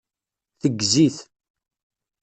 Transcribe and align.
Teggez-it. 0.61 1.17